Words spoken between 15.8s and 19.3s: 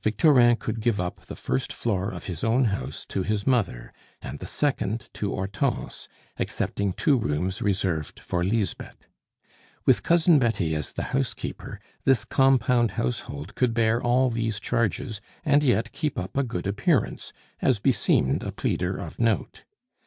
keep up a good appearance, as beseemed a pleader of